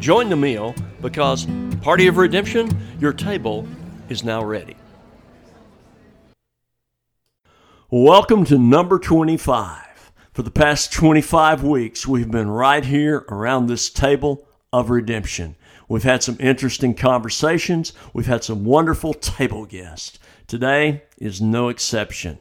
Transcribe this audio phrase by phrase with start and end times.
[0.00, 1.46] join the meal, because
[1.82, 3.68] Party of Redemption, your table
[4.08, 4.74] is now ready.
[7.90, 10.12] Welcome to number 25.
[10.32, 15.54] For the past 25 weeks, we've been right here around this table of redemption.
[15.86, 17.92] We've had some interesting conversations.
[18.14, 20.18] We've had some wonderful table guests.
[20.46, 22.38] Today is no exception.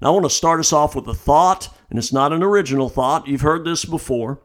[0.00, 2.88] Now, I want to start us off with a thought, and it's not an original
[2.88, 3.26] thought.
[3.26, 4.40] You've heard this before,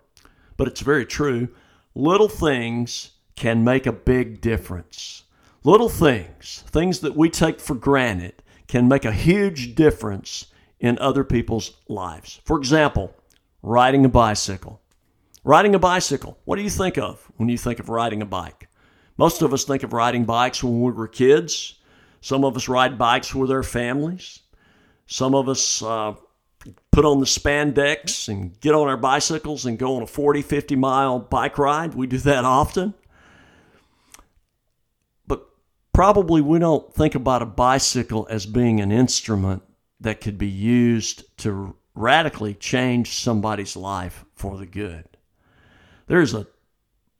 [0.57, 1.47] but it's very true.
[1.95, 5.23] Little things can make a big difference.
[5.63, 10.47] Little things, things that we take for granted, can make a huge difference
[10.80, 12.41] in other people's lives.
[12.45, 13.16] For example,
[13.61, 14.81] riding a bicycle.
[15.44, 18.69] Riding a bicycle, what do you think of when you think of riding a bike?
[19.17, 21.75] Most of us think of riding bikes when we were kids.
[22.22, 24.39] Some of us ride bikes with our families.
[25.05, 26.13] Some of us uh,
[26.92, 30.75] put on the spandex and get on our bicycles and go on a 40, 50
[30.75, 31.95] mile bike ride.
[31.95, 32.94] We do that often.
[35.28, 35.47] But
[35.91, 39.64] probably we don't think about a bicycle as being an instrument
[40.00, 45.06] that could be used to radically change somebody's life for the good.
[46.07, 46.47] There's a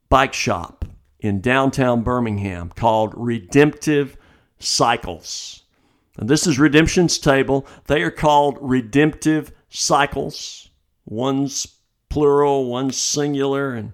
[0.10, 0.86] bike shop
[1.20, 4.18] in downtown Birmingham called Redemptive
[4.60, 5.63] Cycles.
[6.18, 7.66] And this is Redemption's table.
[7.88, 10.70] They are called redemptive cycles.
[11.06, 11.68] One's
[12.10, 13.94] plural, one's singular, and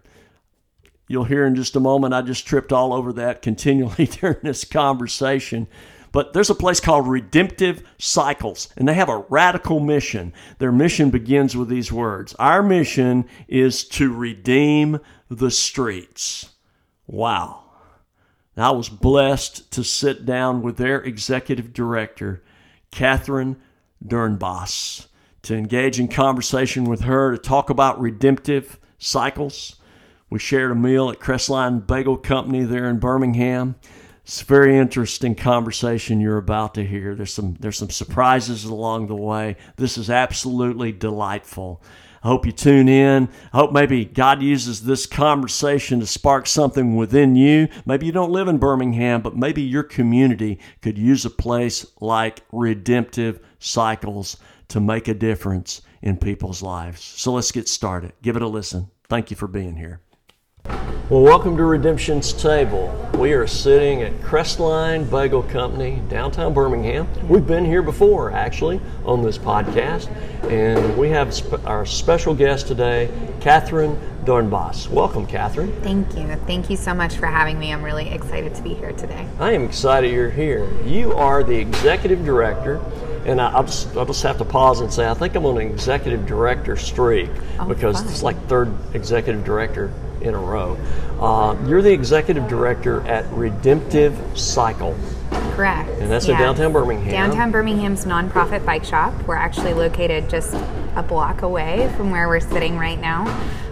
[1.08, 2.14] you'll hear in just a moment.
[2.14, 5.68] I just tripped all over that continually during this conversation.
[6.12, 10.34] But there's a place called Redemptive Cycles, and they have a radical mission.
[10.58, 16.50] Their mission begins with these words Our mission is to redeem the streets.
[17.06, 17.69] Wow.
[18.62, 22.44] I was blessed to sit down with their executive director,
[22.92, 23.58] Catherine
[24.06, 25.08] Dornbos,
[25.44, 29.76] to engage in conversation with her to talk about redemptive cycles.
[30.30, 33.76] We shared a meal at Crestline Bagel Company there in Birmingham.
[34.24, 37.16] It's a very interesting conversation you're about to hear.
[37.16, 39.56] There's some there's some surprises along the way.
[39.76, 41.82] This is absolutely delightful.
[42.24, 43.30] I hope you tune in.
[43.54, 47.68] I hope maybe God uses this conversation to spark something within you.
[47.86, 52.42] Maybe you don't live in Birmingham, but maybe your community could use a place like
[52.52, 54.38] Redemptive Cycles
[54.70, 57.02] to make a difference in people's lives.
[57.02, 58.14] So let's get started.
[58.22, 58.90] Give it a listen.
[59.08, 60.02] Thank you for being here.
[60.70, 62.96] Well, welcome to Redemption's Table.
[63.18, 67.08] We are sitting at Crestline Bagel Company, downtown Birmingham.
[67.28, 70.08] We've been here before, actually, on this podcast,
[70.52, 73.10] and we have sp- our special guest today,
[73.42, 74.88] Catherine Dornbos.
[74.88, 75.72] Welcome, Catherine.
[75.82, 76.36] Thank you.
[76.46, 77.74] Thank you so much for having me.
[77.74, 79.28] I'm really excited to be here today.
[79.40, 80.72] I am excited you're here.
[80.84, 82.80] You are the executive director
[83.26, 85.58] and I, will just I'll just have to pause and say I think I'm on
[85.60, 87.30] an executive director streak
[87.60, 88.08] Oh, because fun.
[88.08, 89.92] it's like third executive director
[90.22, 90.78] in a row.
[91.20, 94.96] Uh, you're the executive director at Redemptive Cycle.
[95.56, 95.90] Correct.
[96.00, 97.12] And that's in downtown Birmingham.
[97.12, 99.14] Downtown Birmingham's nonprofit bike shop.
[99.28, 100.56] We're actually located just
[100.96, 103.26] a block away from where we're sitting right now.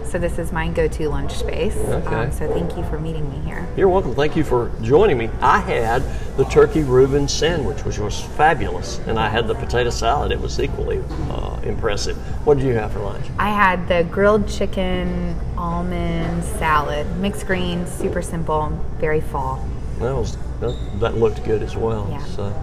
[0.08, 1.76] So this is my go-to lunch space.
[1.76, 2.14] Okay.
[2.14, 3.68] Um, so thank you for meeting me here.
[3.76, 4.14] You're welcome.
[4.14, 5.28] Thank you for joining me.
[5.42, 6.02] I had
[6.38, 10.32] the turkey Reuben sandwich, which was fabulous, and I had the potato salad.
[10.32, 12.16] It was equally uh, impressive.
[12.46, 13.26] What did you have for lunch?
[13.38, 19.62] I had the grilled chicken almond salad, mixed greens, super simple, very fall.
[19.98, 22.08] That was that, that looked good as well.
[22.10, 22.24] Yeah.
[22.24, 22.62] So,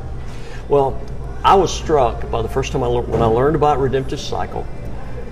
[0.67, 0.99] well,
[1.43, 4.65] I was struck by the first time I lear- when I learned about Redemptive Cycle.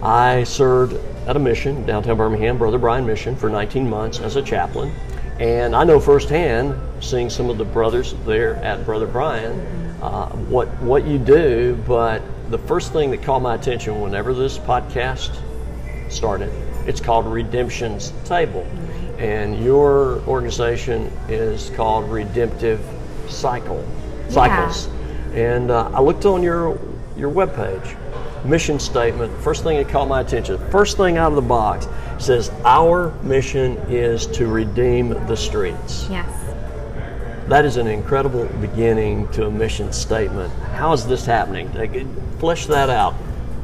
[0.03, 4.41] I served at a mission downtown Birmingham, Brother Bryan Mission, for 19 months as a
[4.41, 4.93] chaplain,
[5.39, 9.59] and I know firsthand, seeing some of the brothers there at Brother Bryan,
[10.01, 11.75] uh, what what you do.
[11.87, 15.35] But the first thing that caught my attention whenever this podcast
[16.09, 16.51] started.
[16.85, 18.65] It's called Redemption's Table.
[19.17, 22.81] and your organization is called Redemptive
[23.29, 23.83] Cycle
[24.29, 24.89] Cycles.
[25.33, 26.79] And uh, I looked on your
[27.15, 27.95] your webpage,
[28.45, 29.31] mission statement.
[29.41, 31.87] First thing that caught my attention, first thing out of the box
[32.17, 36.29] says, "Our mission is to redeem the streets." Yes.
[37.47, 40.51] That is an incredible beginning to a mission statement.
[40.75, 41.69] How is this happening?
[42.39, 43.15] Flesh that out.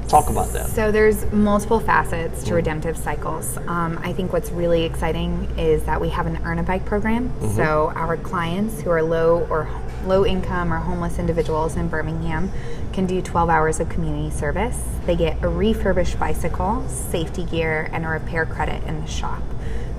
[0.10, 0.68] Talk about that.
[0.70, 3.58] So there's multiple facets to redemptive cycles.
[3.68, 7.32] Um, I think what's really exciting is that we have an earn a bike program.
[7.56, 9.70] So our clients who are low or
[10.08, 12.52] low income or homeless individuals in Birmingham
[12.94, 14.82] can do 12 hours of community service.
[15.06, 19.42] They get a refurbished bicycle, safety gear, and a repair credit in the shop.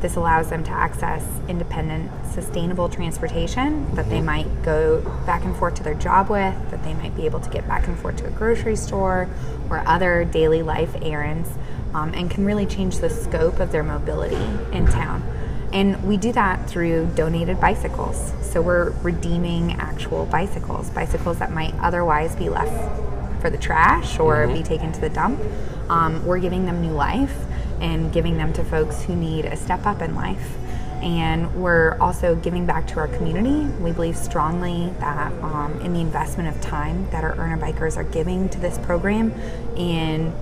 [0.00, 5.74] This allows them to access independent, sustainable transportation that they might go back and forth
[5.74, 8.26] to their job with, that they might be able to get back and forth to
[8.26, 9.28] a grocery store
[9.68, 11.50] or other daily life errands,
[11.92, 14.42] um, and can really change the scope of their mobility
[14.72, 15.22] in town.
[15.72, 18.32] And we do that through donated bicycles.
[18.42, 24.46] So we're redeeming actual bicycles, bicycles that might otherwise be left for the trash or
[24.48, 25.40] be taken to the dump.
[25.88, 27.34] Um, we're giving them new life
[27.80, 30.56] and giving them to folks who need a step up in life.
[31.02, 33.72] And we're also giving back to our community.
[33.82, 38.04] We believe strongly that um, in the investment of time that our earner bikers are
[38.04, 39.32] giving to this program
[39.76, 40.34] in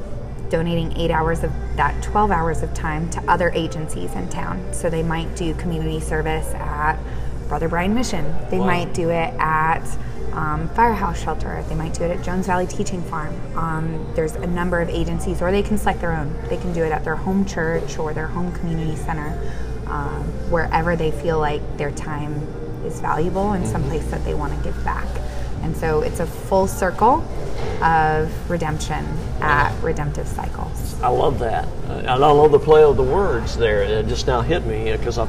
[0.51, 4.63] donating eight hours of that 12 hours of time to other agencies in town.
[4.73, 6.99] So they might do community service at
[7.49, 8.25] Brother Bryan Mission.
[8.51, 8.67] They Wow.
[8.67, 9.83] might do it at
[10.33, 11.65] um, Firehouse Shelter.
[11.69, 13.35] They might do it at Jones Valley Teaching Farm.
[13.57, 16.33] Um, there's a number of agencies, or they can select their own.
[16.49, 19.29] They can do it at their home church or their home community center,
[19.87, 22.35] um, wherever they feel like their time
[22.85, 25.07] is valuable and someplace that they want to give back.
[25.63, 27.25] And so it's a full circle
[27.83, 29.05] of redemption
[29.41, 31.01] at Redemptive Cycles.
[31.03, 31.67] I love that.
[31.89, 33.83] Uh, and I love the play of the words there.
[33.83, 35.29] It just now hit me because I'm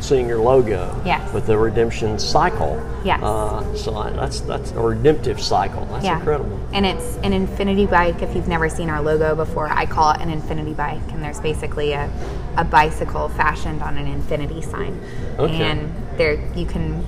[0.00, 1.32] seeing your logo Yes.
[1.32, 2.78] with the redemption cycle.
[3.04, 3.22] Yes.
[3.22, 5.86] Uh, so that's that's a redemptive cycle.
[5.86, 6.60] That's incredible.
[6.74, 8.20] And it's an infinity bike.
[8.20, 11.00] If you've never seen our logo before, I call it an infinity bike.
[11.10, 12.10] And there's basically a,
[12.58, 15.00] a bicycle fashioned on an infinity sign.
[15.38, 15.62] Okay.
[15.62, 17.06] And there you can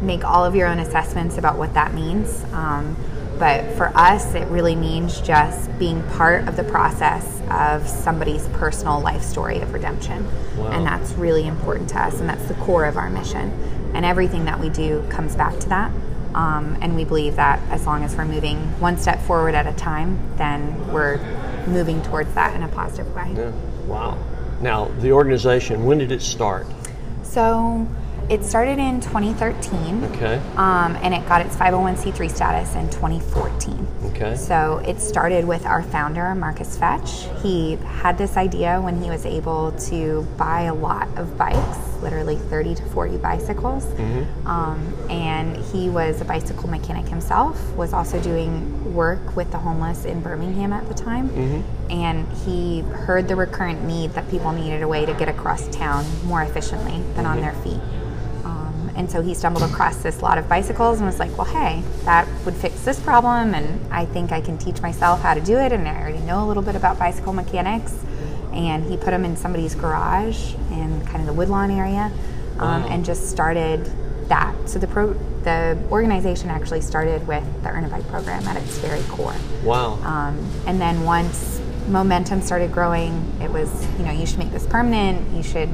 [0.00, 2.44] make all of your own assessments about what that means.
[2.52, 2.96] Um,
[3.38, 9.00] but for us, it really means just being part of the process of somebody's personal
[9.00, 10.26] life story of redemption.
[10.56, 10.70] Wow.
[10.72, 13.52] And that's really important to us, and that's the core of our mission.
[13.94, 15.92] And everything that we do comes back to that.
[16.34, 19.72] Um, and we believe that as long as we're moving one step forward at a
[19.72, 21.18] time, then we're
[21.66, 23.32] moving towards that in a positive way.
[23.36, 23.50] Yeah.
[23.86, 24.18] Wow.
[24.60, 25.84] Now the organization.
[25.84, 26.66] When did it start?
[27.22, 27.86] So
[28.30, 30.04] it started in 2013.
[30.04, 30.40] Okay.
[30.56, 33.86] Um, and it got its 501c3 status in 2014.
[34.04, 34.36] Okay.
[34.36, 37.26] So it started with our founder, Marcus Fetch.
[37.42, 42.36] He had this idea when he was able to buy a lot of bikes, literally
[42.36, 43.84] 30 to 40 bicycles.
[44.46, 50.04] Um, and he was a bicycle mechanic himself, was also doing work with the homeless
[50.04, 51.30] in Birmingham at the time.
[51.30, 51.90] Mm-hmm.
[51.90, 56.04] And he heard the recurrent need that people needed a way to get across town
[56.24, 57.80] more efficiently than on their feet.
[58.98, 62.26] And so he stumbled across this lot of bicycles and was like, well, hey, that
[62.44, 63.54] would fix this problem.
[63.54, 65.72] And I think I can teach myself how to do it.
[65.72, 67.94] And I already know a little bit about bicycle mechanics.
[68.52, 72.10] And he put them in somebody's garage in kind of the Woodlawn area
[72.58, 73.88] um, and just started
[74.28, 74.54] that.
[74.68, 75.14] So the, pro-
[75.44, 79.36] the organization actually started with the Earn a Bike program at its very core.
[79.62, 79.92] Wow.
[80.02, 84.66] Um, and then once momentum started growing, it was, you know, you should make this
[84.66, 85.70] permanent, you should.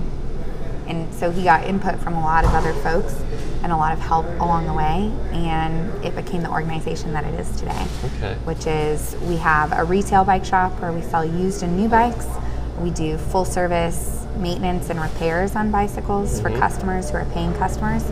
[0.87, 3.14] And so he got input from a lot of other folks
[3.62, 7.41] and a lot of help along the way, and it became the organization that it
[7.41, 7.87] is today.
[8.05, 8.35] Okay.
[8.45, 12.26] Which is we have a retail bike shop where we sell used and new bikes.
[12.79, 16.61] We do full service maintenance and repairs on bicycles for mm-hmm.
[16.61, 18.05] customers who are paying customers.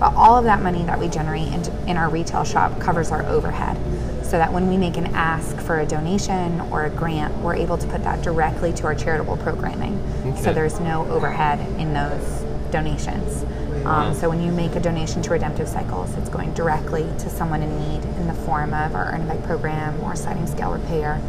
[0.00, 3.24] But all of that money that we generate in, in our retail shop covers our
[3.26, 3.76] overhead.
[4.24, 7.78] So that when we make an ask for a donation or a grant, we're able
[7.78, 10.02] to put that directly to our charitable programming.
[10.32, 10.42] Okay.
[10.42, 13.44] So there's no overhead in those donations.
[13.86, 17.62] Um, so when you make a donation to Redemptive Cycles, it's going directly to someone
[17.62, 21.22] in need in the form of our Earn a Bike program or sliding scale repair.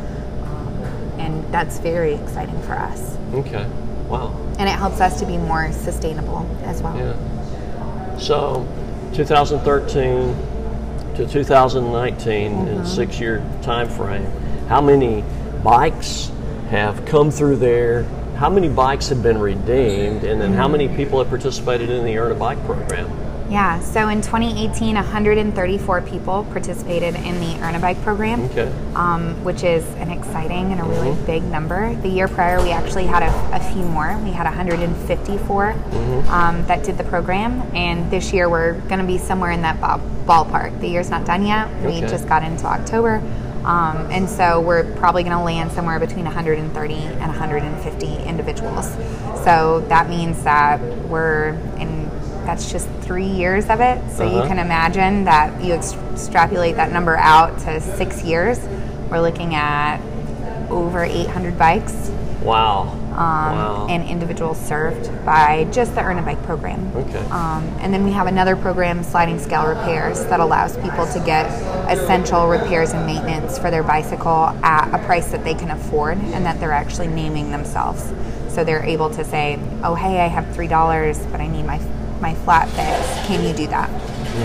[0.44, 0.84] Um,
[1.20, 3.16] and that's very exciting for us.
[3.34, 3.70] Okay.
[4.08, 4.36] Wow.
[4.58, 6.98] And it helps us to be more sustainable as well.
[6.98, 8.18] Yeah.
[8.18, 8.68] So,
[9.14, 10.36] 2013
[11.16, 14.26] to 2019 in six year time frame,
[14.68, 15.24] how many
[15.64, 16.32] bikes
[16.70, 18.04] have come through there?
[18.38, 20.24] How many bikes have been redeemed?
[20.24, 23.10] And then how many people have participated in the Earn a Bike program?
[23.50, 28.72] Yeah, so in 2018, 134 people participated in the Earn a Bike program, Okay.
[28.94, 31.96] um, which is an exciting and a really big number.
[31.96, 34.16] The year prior, we actually had a, a few more.
[34.24, 35.72] We had 154
[36.30, 39.82] um, that did the program, and this year we're going to be somewhere in that
[39.82, 40.80] ball, ballpark.
[40.80, 41.70] The year's not done yet.
[41.84, 42.02] We Okay.
[42.02, 43.20] just got into October.
[43.68, 48.88] Um, and so we're probably going to land somewhere between 130 and 150 individuals.
[49.44, 52.10] So that means that we're in,
[52.46, 54.00] that's just three years of it.
[54.12, 54.48] So you Uh-huh.
[54.48, 58.58] can imagine that you extrapolate that number out to six years.
[59.12, 60.00] We're looking at
[60.70, 62.10] over 800 bikes
[62.42, 62.94] Wow.
[63.18, 63.88] Um, wow.
[63.90, 66.96] and individuals served by just the Earn a Bike program.
[66.96, 67.18] Okay.
[67.30, 71.48] Um, and then we have another program, Sliding Scale Repairs, that allows people to get
[71.92, 76.46] essential repairs and maintenance for their bicycle at a price that they can afford and
[76.46, 78.14] that they're actually naming themselves.
[78.50, 81.80] So they're able to say, "Oh, hey, I have three dollars, but I need my
[82.22, 83.28] my flat fix.
[83.28, 83.90] Can you do that?"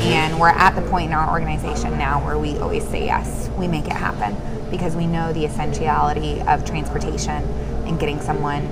[0.02, 3.50] And we're at the point in our organization now where we always say yes.
[3.58, 4.34] We make it happen
[4.70, 7.46] because we know the essentiality of transportation
[7.86, 8.66] and getting someone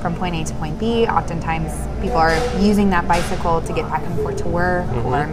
[0.00, 1.06] from point A to point B.
[1.06, 5.28] Oftentimes, people are using that bicycle to get back and forth to work or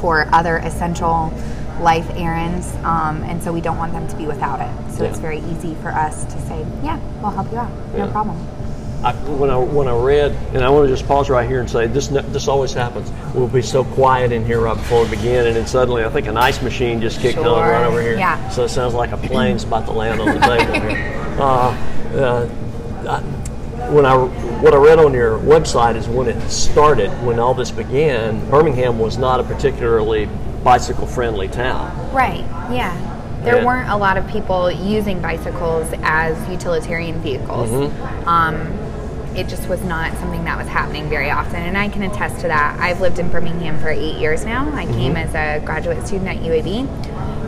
[0.00, 1.32] for other essential
[1.80, 4.92] life errands, um, and so we don't want them to be without it.
[4.92, 7.70] So it's very easy for us to say, "Yeah, we'll help you out.
[7.96, 8.10] No Yeah.
[8.10, 8.36] problem."
[9.04, 11.70] I, when I when I read, and I want to just pause right here and
[11.70, 13.12] say this this always happens.
[13.32, 16.26] We'll be so quiet in here right before we begin, and then suddenly I think
[16.26, 18.18] an ice machine just kicked on right over here.
[18.18, 18.48] Yeah.
[18.48, 21.14] So it sounds like a plane's about to land on the table here.
[21.38, 21.72] Uh,
[22.14, 22.48] uh,
[23.08, 23.20] I,
[23.92, 27.70] when I what I read on your website is when it started, when all this
[27.70, 30.28] began, Birmingham was not a particularly
[30.64, 32.12] bicycle friendly town.
[32.12, 32.44] Right.
[32.72, 32.96] Yeah.
[33.44, 33.64] There Yeah.
[33.64, 37.70] weren't a lot of people using bicycles as utilitarian vehicles.
[37.70, 38.28] Mm-hmm.
[38.28, 38.56] Um,
[39.36, 42.48] it just was not something that was happening very often, and I can attest to
[42.48, 42.76] that.
[42.80, 44.68] I've lived in Birmingham for eight years now.
[44.74, 45.36] I came Mm-hmm.
[45.36, 46.88] as a graduate student at UAB,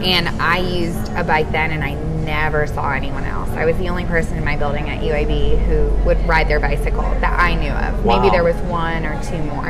[0.05, 3.40] and I used a bike then, and I never saw anyone else.
[3.57, 7.03] I was the only person in my building at UAB who would ride their bicycle
[7.03, 8.05] that I knew of.
[8.05, 8.19] Wow.
[8.21, 9.69] Maybe there was one or two more.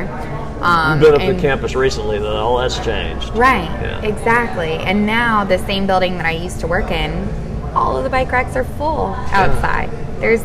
[0.61, 2.35] Um, You've been up to campus recently, though.
[2.37, 3.29] All that's changed.
[3.35, 4.01] Right, Yeah.
[4.01, 4.73] exactly.
[4.73, 7.27] And now the same building that I used to work in,
[7.73, 9.89] all of the bike racks are full outside.
[10.19, 10.41] There's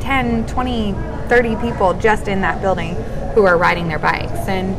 [0.00, 0.92] 10, 20,
[1.28, 2.94] 30 people just in that building
[3.34, 4.48] who are riding their bikes.
[4.48, 4.76] And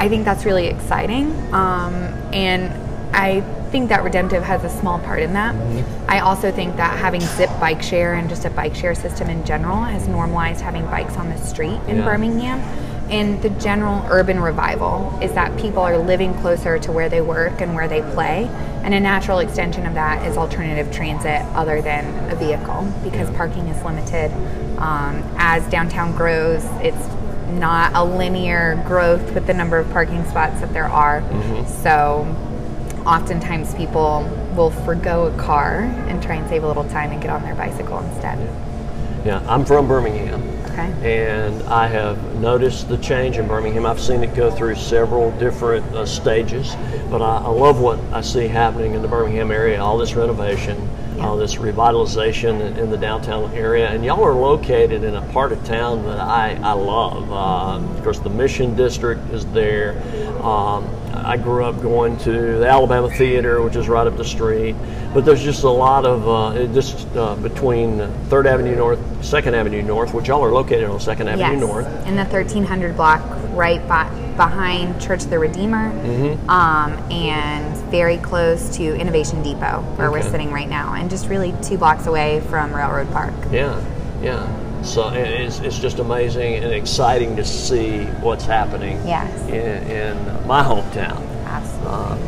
[0.00, 1.32] I think that's really exciting.
[1.52, 1.92] Um,
[2.32, 2.72] and
[3.14, 5.54] I think that Redemptive has a small part in that.
[5.54, 6.10] Mm-hmm.
[6.10, 9.44] I also think that having Zyp Bike Share and just a bike share system in
[9.44, 12.04] general has normalized having bikes on the street in Yeah.
[12.04, 12.60] Birmingham.
[13.10, 17.62] And the general urban revival is that people are living closer to where they work
[17.62, 18.44] and where they play.
[18.82, 23.66] And a natural extension of that is alternative transit other than a vehicle because parking
[23.68, 24.30] is limited.
[24.78, 27.08] Um, as downtown grows, it's
[27.58, 31.22] not a linear growth with the number of parking spots that there are.
[31.82, 32.24] So
[33.06, 37.30] oftentimes people will forego a car and try and save a little time and get
[37.30, 38.38] on their bicycle instead.
[39.24, 40.58] Yeah, I'm from Birmingham.
[40.78, 41.42] Okay.
[41.42, 43.84] and I have noticed the change in Birmingham.
[43.84, 46.76] I've seen it go through several different uh, stages,
[47.10, 49.80] but I, I love what I see happening in the Birmingham area.
[49.82, 50.88] All this renovation,
[51.20, 55.50] all this revitalization in, in the downtown area, and y'all are located in a part
[55.50, 57.32] of town that I I love.
[57.32, 60.00] Uh, of course, the Mission District is there.
[60.44, 60.88] Um,
[61.28, 64.74] I grew up going to the Alabama Theater, which is right up the street.
[65.12, 67.98] But there's just a lot of uh, just uh, between
[68.30, 71.86] Third Avenue North, Second Avenue North, which y'all are located on Second Avenue Yes, North.
[72.06, 73.20] in the 1300 block,
[73.52, 76.48] right by, behind Church of the Redeemer, Mm-hmm.
[76.48, 81.54] um, and very close to Innovation Depot, where we're sitting right now, and just really
[81.62, 83.34] two blocks away from Railroad Park.
[83.52, 83.84] Yeah,
[84.22, 84.46] yeah.
[84.88, 89.30] So it's, it's just amazing and exciting to see what's happening Yes.
[89.48, 89.54] in,
[89.90, 91.22] in my hometown.
[91.44, 92.26] Absolutely.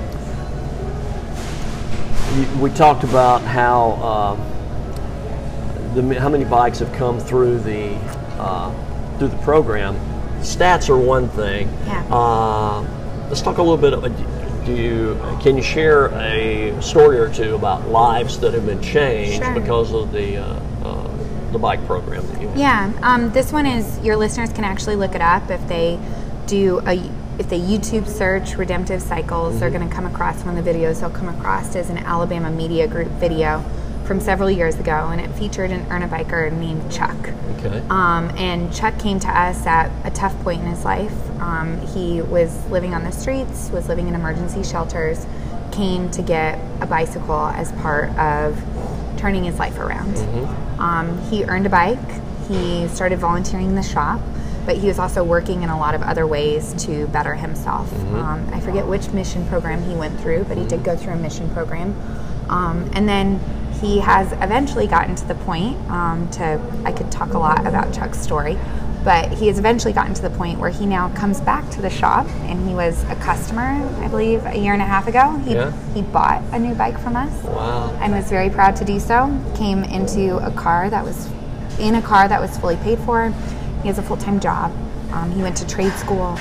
[2.36, 7.94] You- We talked about how um, the how many bikes have come through the
[8.38, 8.70] uh,
[9.18, 9.96] through the program.
[10.40, 11.68] Stats are one thing.
[11.86, 12.04] Yeah.
[12.14, 12.82] Uh,
[13.28, 13.92] let's talk a little bit.
[13.94, 14.12] About,
[14.66, 19.42] do you can you share a story or two about lives that have been changed
[19.42, 19.54] Sure.
[19.58, 20.60] because of the uh, uh,
[21.52, 22.56] the bike program that you have?
[22.56, 25.98] Yeah, um, this one is your listeners can actually look it up if they
[26.46, 30.64] do a if they YouTube search Redemptive Cycles, they're going to come across one of
[30.64, 31.00] the videos.
[31.00, 33.64] They'll come across as an Alabama Media Group video
[34.04, 37.16] from several years ago, and it featured an earn a biker named Chuck.
[37.56, 37.82] Okay.
[37.88, 41.14] Um, and Chuck came to us at a tough point in his life.
[41.40, 45.24] Um, he was living on the streets, was living in emergency shelters,
[45.72, 48.60] came to get a bicycle as part of
[49.16, 50.14] turning his life around.
[50.80, 51.98] Um, he earned a bike.
[52.48, 54.20] He started volunteering in the shop.
[54.66, 57.90] but he was also working in a lot of other ways to better himself.
[58.14, 61.16] Um, I forget which mission program he went through, but he did go through a
[61.16, 61.94] mission program.
[62.48, 63.40] Um, and then
[63.80, 67.92] he has eventually gotten to the point um, to, I could talk a lot about
[67.94, 68.58] Chuck's story,
[69.04, 71.88] but he has eventually gotten to the point where he now comes back to the
[71.90, 73.62] shop and he was a customer,
[74.02, 75.36] I believe, a year and a half ago.
[75.44, 75.72] He, Yeah.
[75.94, 77.90] he bought a new bike from us Wow.
[78.00, 79.30] and was very proud to do so.
[79.56, 81.28] Came into a car that was
[81.78, 83.32] in a car that was fully paid for.
[83.82, 84.70] He has a full time job.
[85.12, 86.36] Um, he went to trade school.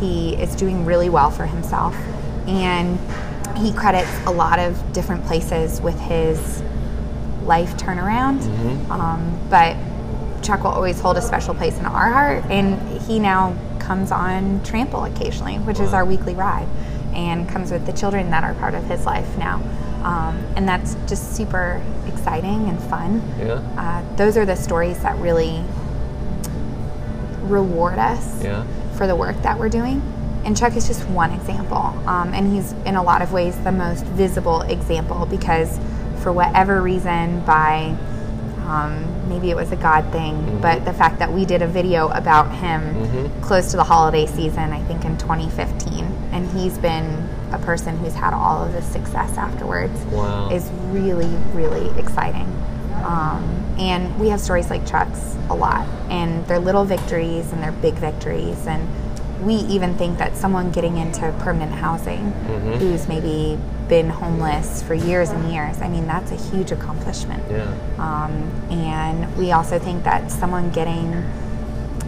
[0.00, 1.94] He is doing really well for himself,
[2.48, 2.98] and
[3.58, 6.62] he credits a lot of different places with his
[7.44, 8.40] life turnaround.
[8.90, 9.76] Um, but
[10.50, 14.60] Chuck will always hold a special place in our heart, and he now comes on
[14.64, 16.66] Trample occasionally, which is our weekly ride,
[17.14, 19.62] and comes with the children that are part of his life now.
[20.02, 23.22] Um, and that's just super exciting and fun.
[23.38, 23.62] Yeah.
[23.78, 25.62] Uh, those are the stories that really
[27.42, 28.64] reward us Yeah.
[28.94, 30.02] for the work that we're doing.
[30.44, 31.94] And Chuck is just one example.
[32.08, 35.78] Um, and he's, in a lot of ways, the most visible example because,
[36.22, 37.94] for whatever reason, by
[38.70, 42.08] um, maybe it was a God thing, but the fact that we did a video
[42.10, 47.58] about him close to the holiday season, I think in 2015, and he's been a
[47.58, 50.50] person who's had all of this success afterwards Wow.
[50.50, 52.46] is really, really exciting.
[53.04, 53.42] Um,
[53.78, 57.94] and we have stories like Chuck's a lot, and they're little victories and they're big
[57.94, 58.66] victories.
[58.68, 58.86] And
[59.42, 62.32] we even think that someone getting into permanent housing
[62.78, 67.42] who's maybe been homeless for years and years, I mean, that's a huge accomplishment.
[67.50, 67.72] Yeah.
[67.98, 68.32] Um,
[68.70, 71.14] and we also think that someone getting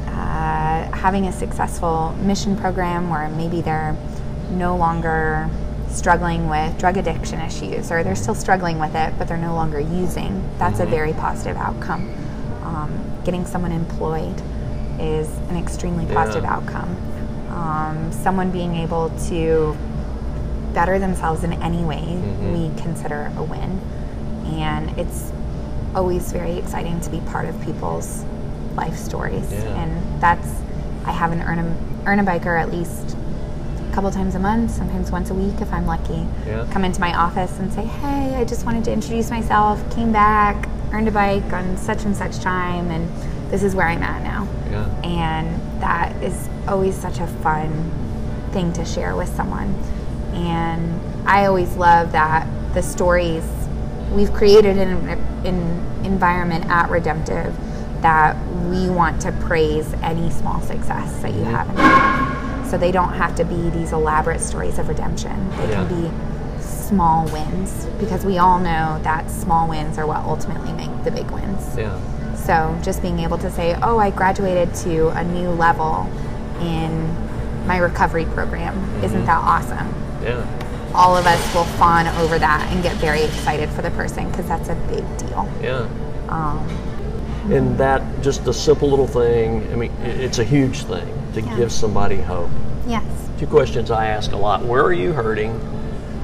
[0.08, 3.96] uh, having a successful mission program where maybe they're
[4.50, 5.48] no longer
[5.88, 9.78] struggling with drug addiction issues or they're still struggling with it but they're no longer
[9.80, 12.08] using that's a very positive outcome
[12.62, 12.90] um,
[13.24, 14.40] getting someone employed
[14.98, 16.54] is an extremely positive Yeah.
[16.56, 16.96] outcome
[17.52, 19.76] um, someone being able to
[20.73, 22.16] better themselves in any way
[22.52, 23.78] we consider a win
[24.56, 25.30] and it's
[25.94, 28.25] always very exciting to be part of people's
[28.75, 29.82] life stories Yeah.
[29.82, 30.49] and that's
[31.04, 33.16] i have an earn a, earn a biker at least
[33.90, 36.66] a couple times a month sometimes once a week if i'm lucky Yeah.
[36.72, 40.68] come into my office and say hey i just wanted to introduce myself came back
[40.94, 43.07] earned a bike on such and such time and
[43.50, 44.88] this is where i'm at now Yeah.
[45.05, 47.90] and that is always such a fun
[48.53, 49.75] thing to share with someone.
[50.35, 53.44] And I always love that the stories
[54.12, 55.09] we've created an,
[55.46, 57.55] an environment at Redemptive
[58.03, 58.37] that
[58.68, 61.51] we want to praise any small success that you mm-hmm.
[61.51, 62.70] have in your life.
[62.70, 65.51] So they don't have to be these elaborate stories of redemption.
[65.51, 65.87] They Yeah.
[65.87, 66.11] can be
[66.61, 71.31] small wins because we all know that small wins are what ultimately make the big
[71.31, 71.77] wins.
[71.77, 71.98] Yeah.
[72.35, 76.09] So just being able to say, oh, I graduated to a new level
[76.66, 79.94] in my recovery program, isn't that awesome?
[80.22, 80.44] Yeah.
[80.94, 84.46] All of us will fawn over that and get very excited for the person because
[84.46, 85.48] that's a big deal.
[85.62, 85.88] Yeah.
[86.29, 86.59] Um,
[87.51, 89.66] And that just a simple little thing.
[89.72, 91.57] I mean, it's a huge thing to Yeah.
[91.57, 92.51] give somebody hope.
[92.87, 93.03] yes.
[93.38, 95.53] Two questions I ask a lot: Where are you hurting?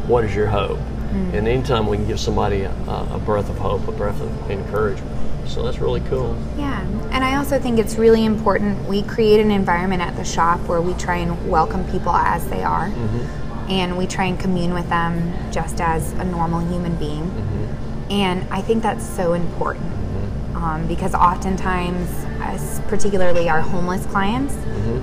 [0.06, 0.78] What is your hope?
[1.12, 1.34] Mm.
[1.34, 2.70] And anytime we can give somebody a,
[3.12, 5.10] a breath of hope, a breath of encouragement.
[5.48, 6.36] So that's really cool.
[6.56, 6.80] Yeah,
[7.10, 8.86] and I also think it's really important.
[8.86, 12.62] We create an environment at the shop where we try and welcome people as they
[12.62, 13.70] are, mm-hmm.
[13.70, 17.24] and we try and commune with them just as a normal human being.
[17.24, 18.12] Mm-hmm.
[18.12, 20.56] And I think that's so important mm-hmm.
[20.56, 22.08] um, because oftentimes,
[22.40, 24.54] as particularly our homeless clients,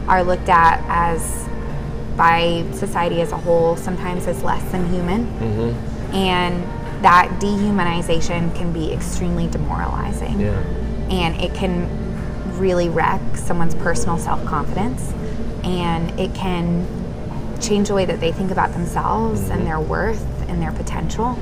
[0.07, 1.47] are looked at as
[2.15, 5.27] by society as a whole sometimes as less than human
[6.13, 6.63] and
[7.01, 10.61] that dehumanization can be extremely demoralizing Yeah.
[11.09, 11.87] and it can
[12.57, 15.13] really wreck someone's personal self-confidence
[15.63, 16.87] and it can
[17.59, 21.37] change the way that they think about themselves and their worth and their potential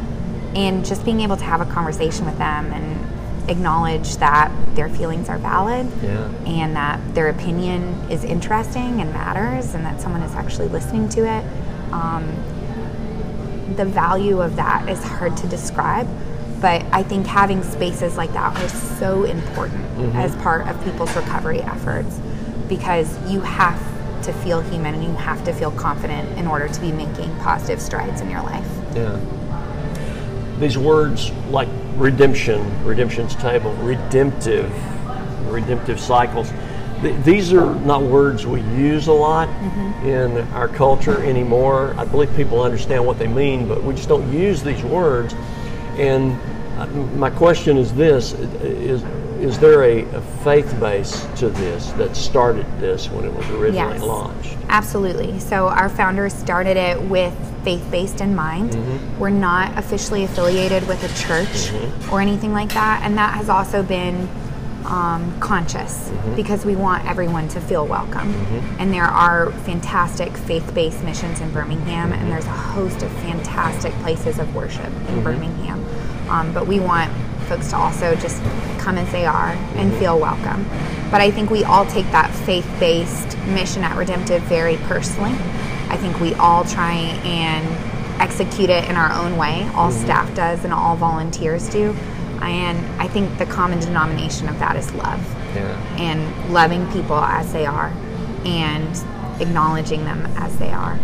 [0.56, 5.28] and just being able to have a conversation with them and acknowledge that their feelings
[5.28, 6.28] are valid Yeah.
[6.46, 11.22] and that their opinion is interesting and matters and that someone is actually listening to
[11.28, 11.44] it
[11.92, 12.24] um,
[13.76, 16.08] the value of that is hard to describe
[16.62, 20.18] but i think having spaces like that are so important mm-hmm.
[20.18, 22.20] as part of people's recovery efforts
[22.68, 23.80] because you have
[24.24, 27.82] to feel human and you have to feel confident in order to be making positive
[27.82, 29.20] strides in your life Yeah.
[30.60, 34.72] These words like redemption, redemption's table, redemptive,
[35.52, 36.52] redemptive cycles.
[37.04, 39.50] Th- These are not words we use a lot
[40.04, 41.94] in our culture anymore.
[41.98, 45.34] I believe people understand what they mean, but we just don't use these words.
[45.98, 46.40] And
[46.78, 46.88] uh,
[47.18, 49.04] my question is this: is
[49.44, 53.96] is there a, a, faith base to this that started this when it was originally
[53.96, 54.58] yes, launched?
[54.70, 55.38] Absolutely.
[55.42, 57.34] So our founders started it with
[57.66, 58.72] faith based in mind.
[58.72, 59.20] Mm-hmm.
[59.20, 62.14] We're not officially affiliated with a church mm-hmm.
[62.14, 64.30] or anything like that, and that has also been
[64.86, 66.36] um, conscious mm-hmm.
[66.36, 68.34] because we want everyone to feel welcome.
[68.34, 68.76] Mm-hmm.
[68.80, 73.94] And there are fantastic faith based missions in Birmingham, and there's a host of fantastic
[73.96, 75.24] places of worship in mm-hmm.
[75.24, 75.86] Birmingham.
[76.30, 77.12] Um, but we want
[77.44, 78.42] folks to also just
[78.80, 80.00] come as they are and mm-hmm.
[80.00, 80.64] feel welcome.
[81.12, 85.34] But I think we all take that faith based mission at Redemptive very personally.
[85.90, 86.94] I think we all try
[87.24, 87.68] and
[88.22, 89.70] execute it in our own way.
[89.76, 90.04] All mm-hmm.
[90.04, 91.96] staff does and all volunteers do.
[92.50, 95.22] And I think the common denomination of that is love.
[95.56, 95.96] Yeah.
[95.98, 97.94] And loving people as they are
[98.46, 101.00] and acknowledging them as they are.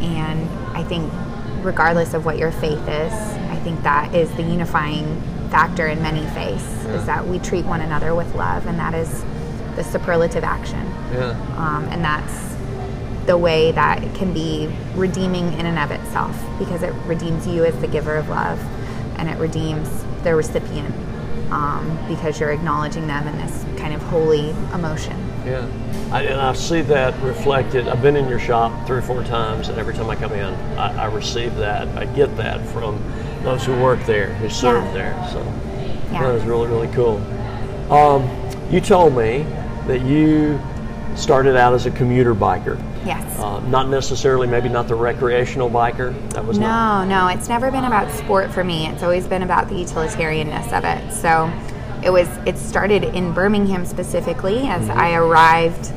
[0.00, 1.12] And I think,
[1.62, 6.26] regardless of what your faith is, I think that is the unifying factor in many
[6.30, 6.94] faiths yeah.
[6.94, 9.22] is that we treat one another with love, and that is
[9.76, 10.84] the superlative action.
[11.12, 11.30] Yeah.
[11.56, 12.52] Um, and that's
[13.26, 17.64] the way that it can be redeeming in and of itself because it redeems you
[17.64, 18.58] as the giver of love
[19.16, 19.88] and it redeems
[20.22, 20.94] the recipient
[21.52, 25.18] um, because you're acknowledging them in this kind of holy emotion.
[25.44, 25.68] Yeah.
[26.10, 27.88] I, and I see that reflected.
[27.88, 30.54] I've been in your shop three or four times, and every time I come in,
[30.78, 31.88] I, I receive that.
[31.98, 33.02] I get that from
[33.42, 34.92] those who work there, who serve yeah.
[34.92, 35.28] there.
[35.32, 35.42] So
[36.12, 36.22] yeah.
[36.22, 37.16] that was really, really cool.
[37.92, 38.28] Um,
[38.70, 39.42] you told me
[39.86, 40.60] that you
[41.16, 42.80] started out as a commuter biker.
[43.04, 43.38] Yes.
[43.38, 46.12] Uh, not necessarily, maybe not the recreational biker.
[46.30, 47.04] That was no, not...
[47.08, 47.26] no.
[47.26, 47.28] No.
[47.28, 48.86] It's never been about sport for me.
[48.86, 51.12] It's always been about the utilitarianness of it.
[51.12, 51.52] So
[52.04, 52.28] it was.
[52.46, 54.98] It started in Birmingham specifically as mm-hmm.
[54.98, 55.92] I arrived.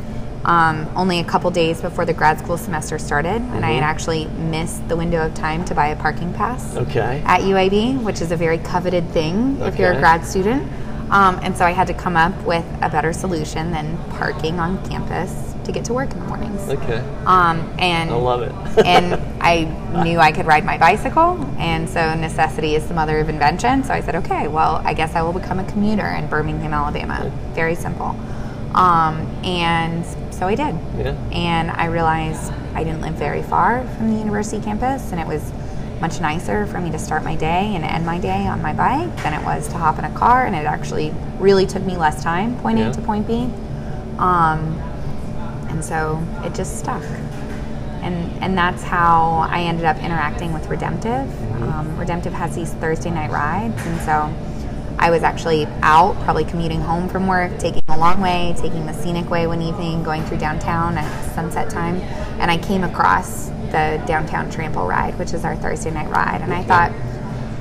[0.46, 3.56] Um, only a couple days before the grad school semester started, mm-hmm.
[3.56, 3.90] and I had mm-hmm.
[3.90, 7.24] actually missed the window of time to buy a parking pass okay.
[7.26, 9.68] at UAB, which is a very coveted thing okay.
[9.68, 10.72] if you're a grad student.
[11.10, 14.88] Um, and so I had to come up with a better solution than parking on
[14.88, 16.70] campus to get to work in the mornings.
[16.70, 17.00] Okay.
[17.26, 18.52] Um, and I love it.
[18.86, 19.64] and I
[20.04, 23.84] knew I could ride my bicycle, and so necessity is the mother of invention.
[23.84, 27.32] So I said, okay, well, I guess I will become a commuter in Birmingham, Alabama.
[27.54, 28.16] Very simple.
[28.76, 30.76] Um, and so I did.
[30.98, 31.16] Yeah.
[31.32, 35.52] And I realized I didn't live very far from the university campus, and it was
[36.02, 39.16] much nicer for me to start my day and end my day on my bike
[39.24, 42.22] than it was to hop in a car, and it actually really took me less
[42.22, 42.90] time point yeah.
[42.90, 43.50] A to point B.
[44.18, 44.82] Um,
[45.76, 47.04] and so it just stuck.
[48.02, 51.30] And, and that's how I ended up interacting with Redemptive.
[51.62, 54.34] Um, Redemptive has these Thursday night rides, and so
[54.98, 58.94] I was actually out, probably commuting home from work, taking a long way, taking the
[58.94, 61.96] scenic way one evening, going through downtown at sunset time,
[62.40, 66.54] and I came across the downtown trample ride, which is our Thursday night ride, and
[66.54, 66.94] I thought,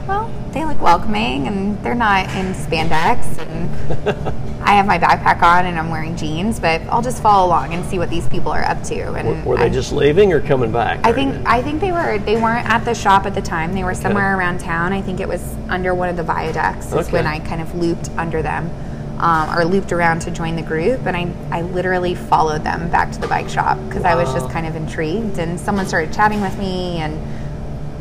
[0.06, 3.70] well, they look welcoming and they're not in spandex and
[4.64, 7.84] I have my backpack on and I'm wearing jeans, but I'll just follow along and
[7.84, 9.12] see what these people are up to.
[9.12, 11.00] And were, were they I, just leaving or coming back?
[11.04, 13.74] I think I think they were they weren't at the shop at the time.
[13.74, 14.92] They were somewhere around town.
[14.94, 17.12] I think it was under one of the viaducts is okay.
[17.12, 18.70] when I kind of looped under them.
[19.16, 23.12] Um, or looped around to join the group, and I, I literally followed them back
[23.12, 24.10] to the bike shop because wow.
[24.10, 25.38] I was just kind of intrigued.
[25.38, 27.14] And someone started chatting with me, and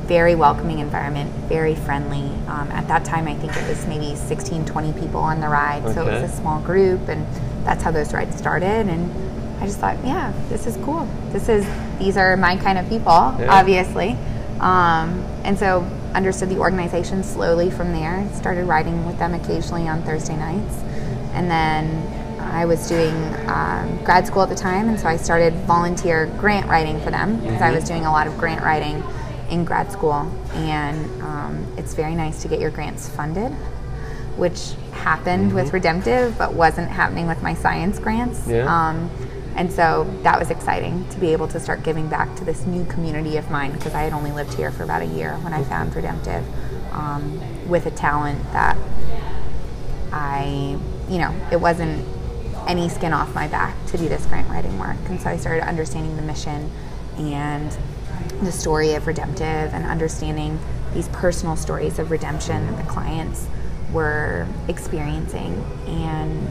[0.04, 2.30] very welcoming environment, very friendly.
[2.48, 5.84] Um, at that time, I think it was maybe 16, 20 people on the ride,
[5.84, 5.94] okay.
[5.94, 7.26] so it was a small group, and
[7.66, 8.88] that's how those rides started.
[8.88, 9.12] And
[9.62, 11.08] I just thought, yeah, this is cool.
[11.30, 11.66] This is
[12.00, 13.48] these are my kind of people, yeah.
[13.50, 14.18] obviously.
[14.60, 15.82] Um, and so
[16.14, 18.28] understood the organization slowly from there.
[18.34, 20.76] Started riding with them occasionally on Thursday nights,
[21.34, 22.08] and then
[22.40, 23.16] I was doing
[23.48, 27.38] um, grad school at the time, and so I started volunteer grant writing for them
[27.38, 27.64] because mm-hmm.
[27.64, 29.02] I was doing a lot of grant writing
[29.54, 33.52] in grad school, and um, it's very nice to get your grants funded,
[34.36, 35.56] which happened mm-hmm.
[35.56, 38.48] with Redemptive, but wasn't happening with my science grants.
[38.48, 38.66] Yeah.
[38.66, 39.12] Um,
[39.56, 42.84] and so that was exciting to be able to start giving back to this new
[42.86, 45.64] community of mine because I had only lived here for about a year when I
[45.64, 46.44] found Redemptive
[46.92, 48.76] um, with a talent that
[50.12, 52.04] I, you know, it wasn't
[52.68, 54.98] any skin off my back to do this grant writing work.
[55.06, 56.72] And so I started understanding the mission
[57.18, 57.78] and
[58.42, 60.60] the story of redemptive and understanding
[60.94, 63.48] these personal stories of redemption that the clients
[63.92, 66.50] were experiencing and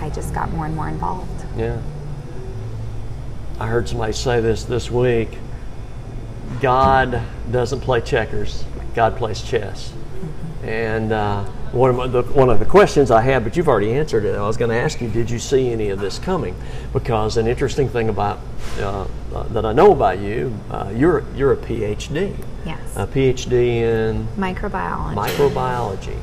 [0.00, 1.44] I just got more and more involved.
[1.56, 1.80] Yeah.
[3.58, 5.38] I heard somebody say this this week
[6.60, 8.64] God doesn't play checkers,
[8.94, 9.90] God plays chess.
[9.90, 10.68] Mm-hmm.
[10.68, 13.92] And uh, one of, my, the, one of the questions I had, but you've already
[13.92, 14.36] answered it.
[14.36, 16.54] I was going to ask you, did you see any of this coming?
[16.92, 18.38] Because an interesting thing about
[18.78, 22.36] uh, uh, that I know about you, uh, you're you're a PhD.
[22.64, 22.80] Yes.
[22.96, 25.14] A PhD in Microbiology.
[25.14, 26.18] microbiology.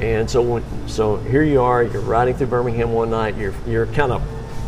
[0.00, 3.86] And so when, so here you are, you're riding through Birmingham one night, you're you're
[3.86, 4.22] kind of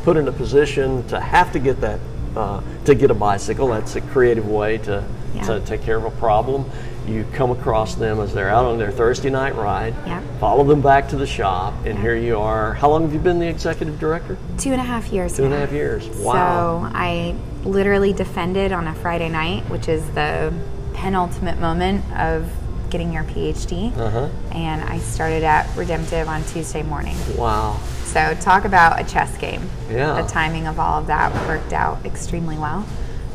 [0.04, 2.00] put in a position to have to get that
[2.36, 3.68] uh, to get a bicycle.
[3.68, 5.04] That's a creative way to
[5.34, 5.42] Yeah.
[5.46, 6.64] to take care of a problem.
[7.10, 9.94] You come across them as they're out on their Thursday night ride.
[10.06, 10.22] Yeah.
[10.38, 12.74] Follow them back to the shop, and here you are.
[12.74, 14.38] How long have you been the executive director?
[14.58, 15.36] Two and a half years.
[15.36, 16.06] Two and a half years.
[16.08, 16.88] Wow.
[16.88, 20.54] So I literally defended on a Friday night, which is the
[20.94, 22.48] penultimate moment of
[22.90, 23.96] getting your PhD.
[23.96, 24.28] Uh-huh.
[24.52, 27.16] And I started at Redemptive on Tuesday morning.
[27.36, 27.80] Wow.
[28.04, 29.68] So talk about a chess game.
[29.90, 30.22] Yeah.
[30.22, 32.86] The timing of all of that worked out extremely well.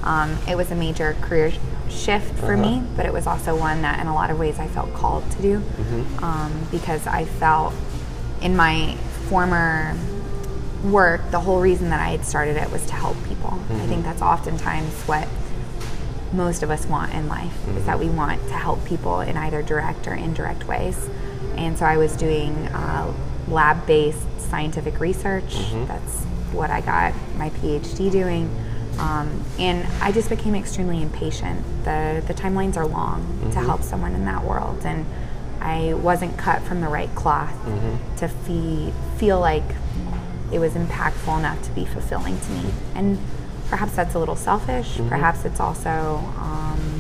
[0.03, 1.51] Um, it was a major career
[1.89, 2.85] shift for me, Uh-huh.
[2.97, 5.41] but it was also one that, in a lot of ways, I felt called to
[5.41, 6.23] do Mm-hmm.
[6.23, 7.73] um, because I felt
[8.41, 8.95] in my
[9.29, 9.95] former
[10.83, 13.49] work, the whole reason that I had started it was to help people.
[13.51, 13.81] Mm-hmm.
[13.81, 15.27] I think that's oftentimes what
[16.33, 19.61] most of us want in life is that we want to help people in either
[19.61, 21.09] direct or indirect ways.
[21.55, 23.11] And so I was doing uh,
[23.47, 24.19] lab based
[24.49, 25.55] scientific research.
[25.87, 28.49] That's what I got my PhD doing.
[28.99, 31.61] Um, and I just became extremely impatient.
[31.83, 34.85] The, the timelines are long to help someone in that world.
[34.85, 35.05] And
[35.61, 37.53] I wasn't cut from the right cloth
[38.17, 39.63] to fee, feel like
[40.51, 42.69] it was impactful enough to be fulfilling to me.
[42.93, 43.17] And
[43.69, 44.97] perhaps that's a little selfish.
[45.09, 46.94] Perhaps it's also um,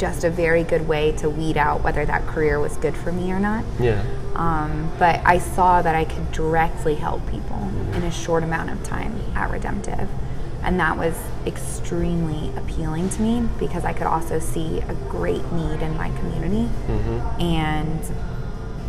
[0.00, 3.30] just a very good way to weed out whether that career was good for me
[3.30, 3.62] or not.
[3.78, 4.02] Yeah.
[4.34, 7.58] Um, but I saw that I could directly help people
[7.94, 10.08] in a short amount of time at Redemptive.
[10.62, 11.14] And that was
[11.46, 16.68] extremely appealing to me because I could also see a great need in my community.
[17.38, 18.00] And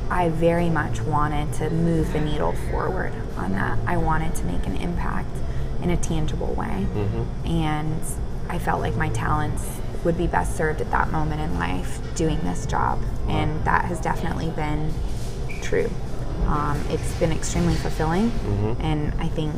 [0.09, 3.79] I very much wanted to move the needle forward on that.
[3.85, 5.29] I wanted to make an impact
[5.81, 6.85] in a tangible way.
[7.45, 8.01] And
[8.49, 9.65] I felt like my talents
[10.03, 12.99] would be best served at that moment in life doing this job.
[13.27, 14.93] And that has definitely been
[15.61, 15.89] true.
[16.47, 18.31] Um, it's been extremely fulfilling.
[18.79, 19.53] And I think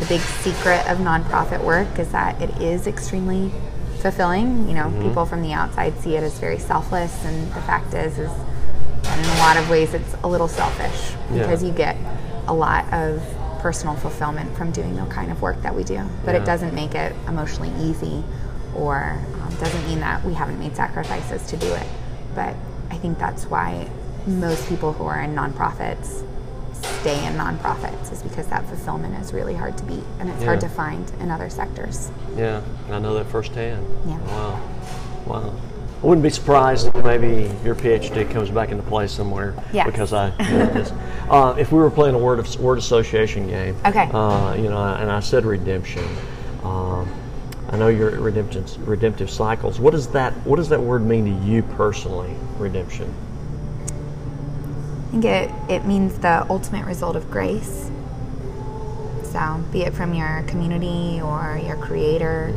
[0.00, 3.52] the big secret of nonprofit work is that it is extremely
[4.00, 4.68] fulfilling.
[4.68, 8.18] You know, people from the outside see it as very selfless, and the fact is,
[8.18, 8.30] is
[9.02, 11.42] that in a lot of ways it's a little selfish Yeah.
[11.42, 11.96] because you get
[12.46, 13.22] a lot of
[13.60, 16.00] personal fulfillment from doing the kind of work that we do.
[16.24, 16.42] But Yeah.
[16.42, 18.22] it doesn't make it emotionally easy,
[18.74, 21.86] or um, doesn't mean that we haven't made sacrifices to do it.
[22.34, 22.54] But
[22.90, 23.88] I think that's why
[24.26, 26.24] most people who are in nonprofits
[27.00, 30.60] stay in nonprofits is because that fulfillment is really hard to beat and it's hard
[30.60, 32.10] to find in other sectors.
[32.36, 33.86] Yeah, and I know that firsthand.
[34.06, 34.18] Yeah.
[34.18, 34.60] Wow.
[35.26, 35.54] Wow.
[36.00, 39.54] I wouldn't be surprised if maybe your PhD comes back into play somewhere.
[39.72, 39.86] Yes.
[39.86, 40.92] Because I, you know, this.
[41.28, 43.76] uh, if we were playing a word of word association game.
[43.84, 44.08] Okay.
[44.12, 46.04] Uh, you know, and I said redemption.
[46.62, 47.12] Um,
[47.70, 49.78] I know you're at redemption, redemptive cycles.
[49.78, 52.34] What does that What does that word mean to you personally?
[52.56, 53.12] Redemption.
[55.08, 57.90] I think it, it means the ultimate result of grace.
[59.24, 62.54] So, be it from your community or your creator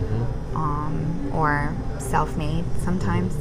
[0.55, 3.35] um, or self made sometimes.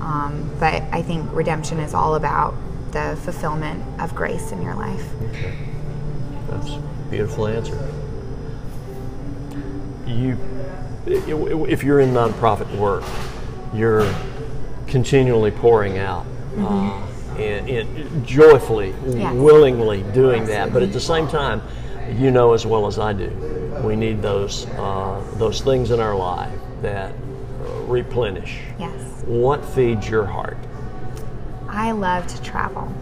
[0.00, 2.54] Um, but I think redemption is all about
[2.92, 5.04] the fulfillment of grace in your life.
[5.30, 5.56] Okay.
[6.48, 7.92] That's a beautiful answer.
[10.06, 10.36] You,
[11.06, 13.04] if you're in nonprofit work,
[13.74, 14.12] you're
[14.86, 16.24] continually pouring out
[16.58, 17.00] uh,
[17.38, 19.34] and, and joyfully, Yes.
[19.34, 20.72] willingly doing that.
[20.72, 21.62] But at the same time,
[22.12, 23.28] you know as well as I do,
[23.82, 28.60] we need those uh, those things in our life that uh, replenish.
[28.78, 29.22] Yes.
[29.26, 30.56] What feeds your heart?
[31.68, 32.92] I love to travel.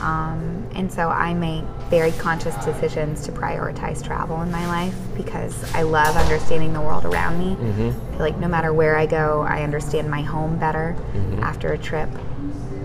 [0.00, 5.54] Um, and so I make very conscious decisions to prioritize travel in my life because
[5.74, 7.52] I love understanding the world around me.
[7.52, 10.96] I feel like no matter where I go, I understand my home better
[11.40, 12.08] after a trip.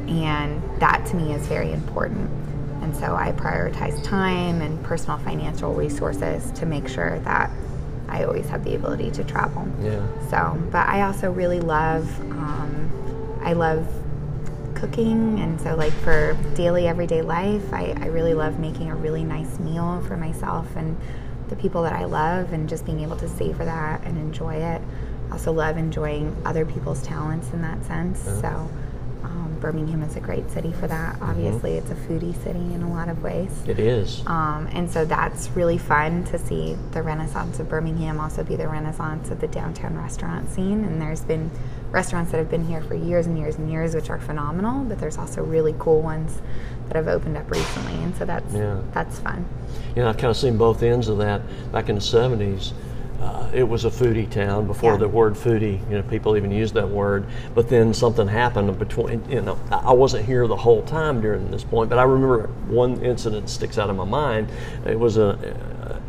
[0.08, 2.30] And that to me is very important.
[2.84, 7.50] And so I prioritize time and personal financial resources to make sure that
[8.10, 9.68] I always have the ability to travel.
[9.82, 10.06] Yeah.
[10.30, 13.88] So, but I also really love, um, I love
[14.80, 15.40] cooking.
[15.40, 19.60] And so, like, for daily, everyday life, I, I really love making a really nice
[19.60, 20.98] meal for myself and
[21.50, 24.82] the people that I love and just being able to savor that and enjoy it.
[25.30, 28.22] I also love enjoying other people's talents in that sense.
[28.22, 28.70] So,
[29.24, 31.22] um, Birmingham is a great city for that.
[31.22, 33.52] Obviously, it's a foodie city in a lot of ways.
[33.68, 34.24] It is.
[34.26, 38.68] Um, and so that's really fun to see the renaissance of Birmingham also be the
[38.68, 40.84] renaissance of the downtown restaurant scene.
[40.84, 41.52] And there's been
[41.92, 44.84] restaurants that have been here for years and years and years, which are phenomenal.
[44.84, 46.42] But there's also really cool ones
[46.88, 48.78] that have opened up recently, and so that's Yeah.
[48.94, 49.46] that's fun.
[49.96, 51.42] You know, I've kind of seen both ends of that.
[51.72, 52.74] Back in the 70s,
[53.22, 55.00] uh, it was a foodie town before Yeah.
[55.00, 57.26] the word foodie, you know, people even used that word.
[57.54, 61.64] But then something happened between, you know, I wasn't here the whole time during this
[61.64, 64.48] point, but I remember one incident sticks out of my mind.
[64.86, 65.38] It was a,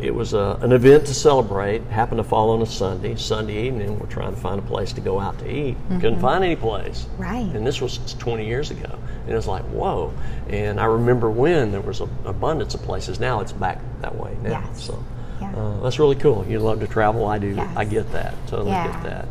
[0.03, 3.99] it was a, an event to celebrate, happened to fall on a Sunday, Sunday evening.
[3.99, 5.77] We're trying to find a place to go out to eat.
[5.89, 7.07] Couldn't find any place.
[7.19, 7.47] Right.
[7.55, 8.99] And this was 20 years ago.
[9.23, 10.13] And it was like, whoa.
[10.49, 13.21] And I remember when there was an abundance of places.
[13.21, 14.51] Now it's back that way now.
[14.67, 14.83] Yes.
[14.85, 15.05] So
[15.41, 15.53] Yeah.
[15.55, 16.47] uh, that's really cool.
[16.49, 17.27] You love to travel.
[17.27, 17.49] I do.
[17.49, 17.77] Yes.
[17.77, 18.35] I get that.
[18.47, 18.93] Totally Yeah.
[18.93, 19.29] get that.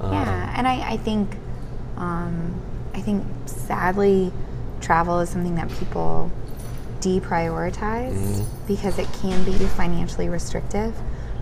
[0.00, 1.36] Uh, yeah, and I, I think,
[1.96, 2.54] um,
[2.94, 4.32] I think sadly,
[4.80, 6.30] travel is something that people
[7.00, 8.66] deprioritize Mm-hmm.
[8.66, 10.94] because it can be financially restrictive,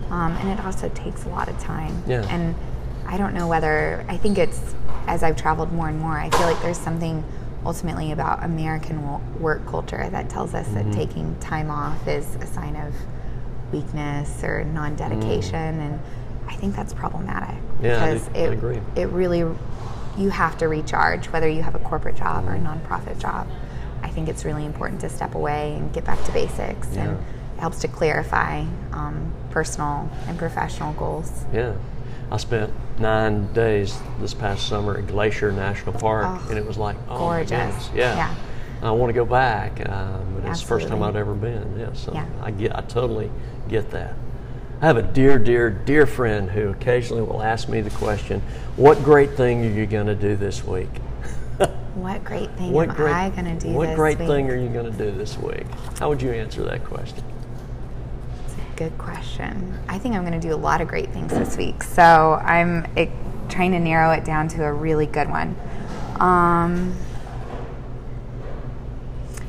[0.09, 2.03] um, and it also takes a lot of time.
[2.07, 2.25] Yeah.
[2.29, 2.55] And
[3.07, 4.59] I don't know whether I think it's
[5.07, 7.23] as I've traveled more and more, I feel like there's something
[7.65, 9.01] ultimately about American
[9.41, 10.91] work culture that tells us Mm-hmm.
[10.91, 12.93] that taking time off is a sign of
[13.71, 15.99] weakness or non-dedication, and
[16.47, 17.83] I think that's problematic Mm.
[17.83, 19.39] Yeah, because do- it it really
[20.17, 22.67] you have to recharge whether you have a corporate job or a Mm-hmm.
[22.93, 23.47] nonprofit job.
[24.09, 27.01] I think it's really important to step away and get back to basics, Yeah.
[27.03, 27.11] and
[27.57, 31.45] it helps to clarify um, personal and professional goals.
[31.53, 31.73] yeah.
[32.31, 36.77] I spent nine days this past summer at Glacier National Park, Oh, and it was
[36.77, 37.51] like, oh gorgeous.
[37.51, 38.15] my goodness, yeah.
[38.15, 38.35] Yeah.
[38.81, 41.75] I want to go back, um, but it's the first time I've ever been.
[41.79, 42.25] Yeah, so Yeah.
[42.41, 43.29] I get, I totally
[43.67, 44.13] get that.
[44.81, 48.41] I have a dear, dear, dear friend who occasionally will ask me the question,
[48.75, 50.89] "What great thing are you going to do this week?"
[51.99, 54.27] What great thing What am great, I going to do What great week?
[54.27, 55.65] thing are you going to do this week?
[55.99, 57.23] How would you answer that question?
[58.45, 59.77] It's a Good question.
[59.87, 61.83] I think I'm going to do a lot of great things this week.
[61.83, 63.07] So I'm eh,
[63.49, 65.55] trying to narrow it down to a really good one.
[66.19, 66.95] Um,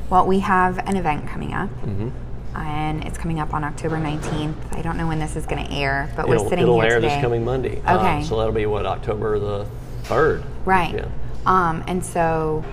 [0.09, 2.09] well, we have an event coming up, Mm-hmm.
[2.57, 4.55] and it's coming up on October 19th.
[4.77, 6.91] I don't know when this is going to air, but we're it'll sitting it'll here
[6.91, 7.15] air today.
[7.15, 7.81] this coming Monday.
[7.85, 8.23] Uh, Okay.
[8.25, 9.65] so that'll be what October the
[10.03, 10.43] third.
[10.65, 10.93] Right.
[10.95, 11.05] Yeah.
[11.45, 12.63] Um, and so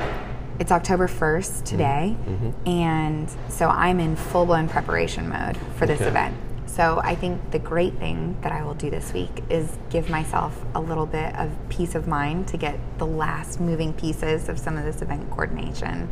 [0.58, 2.16] it's October 1st today.
[2.26, 2.68] Mm-hmm.
[2.68, 6.10] And so I'm in full blown preparation mode for this Okay.
[6.10, 6.36] event.
[6.66, 10.64] So I think the great thing that I will do this week is give myself
[10.74, 14.76] a little bit of peace of mind to get the last moving pieces of some
[14.76, 16.08] of this event coordination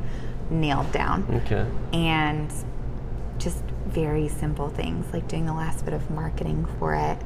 [0.50, 1.66] nailed down Okay.
[1.92, 2.52] and
[3.38, 7.18] just very simple things like doing the last bit of marketing for it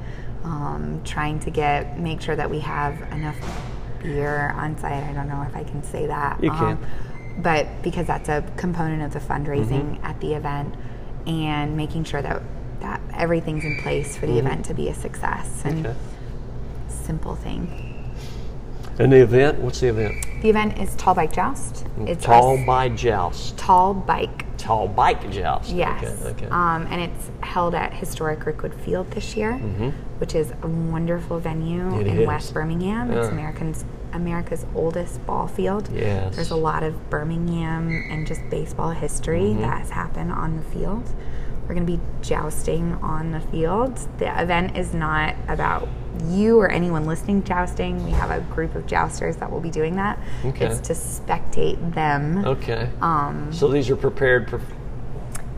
[0.44, 3.36] um, trying to get make sure that we have enough
[4.02, 6.62] beer on site i don't know if i can say that Um, You can.
[6.72, 6.86] Um,
[7.42, 10.04] but because that's a component of the fundraising mm-hmm.
[10.04, 10.74] at the event
[11.26, 12.42] and making sure that
[12.80, 14.46] that everything's in place for the mm-hmm.
[14.46, 15.96] event to be a success and Okay.
[16.88, 17.86] simple thing
[18.98, 19.58] And the event?
[19.60, 20.26] What's the event?
[20.42, 23.56] the event is tall bike joust mm, it's Tall our by joust.
[23.56, 25.70] tall bike Tall bike joust.
[25.70, 26.04] Yes.
[26.22, 26.30] Okay.
[26.30, 26.46] okay.
[26.46, 29.54] Um, and it's held at Historic Rickwood Field this year,
[30.18, 32.00] which is a wonderful venue Mm-hmm.
[32.00, 32.26] It in is.
[32.26, 33.10] West Birmingham.
[33.10, 33.32] It's Yeah.
[33.32, 35.88] American's America's oldest ball field.
[35.92, 36.34] Yes.
[36.34, 39.62] There's a lot of Birmingham and just baseball history Mm-hmm.
[39.62, 41.04] that has happened on the field.
[41.70, 43.96] We're going to be jousting on the field.
[44.18, 45.86] The event is not about
[46.24, 48.04] you or anyone listening jousting.
[48.04, 50.18] We have a group of jousters that will be doing that.
[50.44, 50.66] Okay.
[50.66, 52.44] It's to spectate them.
[52.44, 52.90] okay.
[53.00, 54.48] Um, so these are prepared.
[54.48, 54.64] Prof-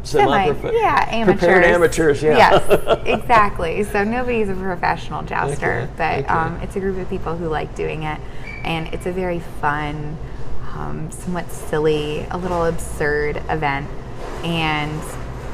[0.03, 1.39] Semi, yeah, amateurs.
[1.39, 2.23] Prepared amateurs.
[2.23, 2.37] Yeah.
[2.37, 3.83] Yes, exactly.
[3.83, 6.27] So nobody's a professional jouster, Okay, but okay.
[6.27, 8.21] Um, it's a group of people who like doing it,
[8.65, 10.19] and it's a very fun,
[10.75, 13.89] um, somewhat silly, a little absurd event,
[14.45, 15.01] and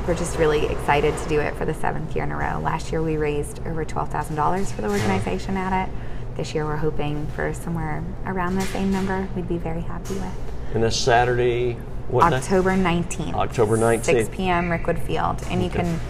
[0.09, 2.59] we're just really excited to do it for the seventh year in a row.
[2.61, 5.95] Last year we raised over twelve thousand dollars for the organization at it.
[6.37, 9.29] This year we're hoping for somewhere around the same number.
[9.37, 10.33] We'd be very happy with.
[10.75, 11.75] and that's Saturday.
[12.09, 12.33] What?
[12.33, 13.35] October 19th.
[13.35, 14.05] October 19th.
[14.05, 14.71] 6 p.m.
[14.71, 15.43] Rickwood Field.
[15.51, 16.01] And you can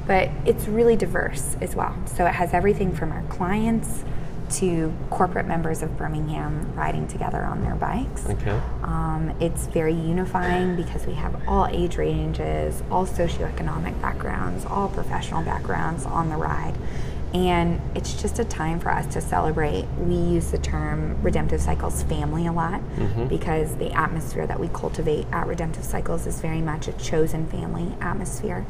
[0.07, 1.95] But it's really diverse as well.
[2.05, 4.03] So it has everything from our clients
[4.51, 8.25] to corporate members of Birmingham riding together on their bikes.
[8.27, 8.59] Okay.
[8.83, 15.43] Um, it's very unifying because we have all age ranges, all socioeconomic backgrounds, all professional
[15.43, 16.75] backgrounds on the ride.
[17.33, 19.85] And it's just a time for us to celebrate.
[19.99, 23.27] We use the term Redemptive Cycles family a lot mm-hmm.
[23.27, 27.93] because the atmosphere that we cultivate at Redemptive Cycles is very much a chosen family
[28.01, 28.65] atmosphere.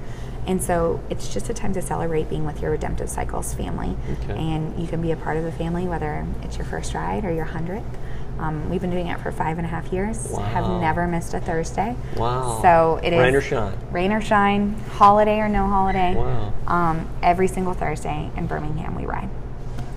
[0.46, 3.96] And so it's just a time to celebrate being with your Redemptive Cycles family.
[4.24, 4.38] Okay.
[4.38, 7.32] And you can be a part of the family, whether it's your first ride or
[7.32, 7.86] your hundredth.
[8.40, 10.36] Um, we've been doing it for five and a half years.
[10.38, 11.96] Have never missed a Thursday.
[12.16, 12.60] Wow.
[12.62, 13.78] So it is Rain or shine.
[13.92, 16.16] rain or shine, holiday or no holiday.
[16.16, 16.54] Wow.
[16.66, 19.30] Um, every single Thursday in Birmingham we ride.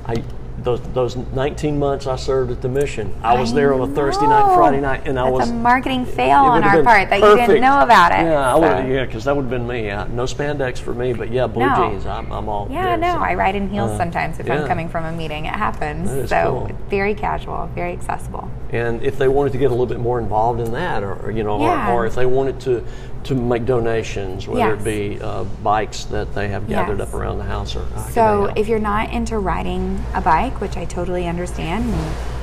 [0.07, 0.25] I
[0.65, 3.15] those those 19 months I served at the mission.
[3.23, 4.55] I was I there on a Thursday night.
[4.55, 7.61] Friday night, and I That's was a marketing fail on our part that you didn't
[7.61, 8.25] know about it.
[8.25, 8.93] Yeah, I would.
[8.93, 9.91] Yeah, because that would have been me.
[9.91, 11.91] Uh, no spandex for me, but yeah, blue No.
[11.91, 12.07] jeans.
[12.07, 12.69] I'm, I'm all.
[12.71, 14.61] Yeah, no, so- I ride in heels uh, sometimes if yeah.
[14.61, 15.47] I'm coming from a meeting.
[15.47, 16.29] It happens.
[16.29, 16.77] So cool.
[16.89, 18.51] very casual, very accessible.
[18.71, 21.31] And if they wanted to get a little bit more involved in that, or, or,
[21.31, 21.93] you know, Yeah.
[21.93, 22.85] or, or if they wanted to
[23.25, 24.81] to make donations, whether Yes.
[24.81, 27.09] it be uh, bikes that they have gathered Yes.
[27.09, 30.77] up around the house, or how So if you're not into riding a bike, which
[30.77, 31.85] I totally understand,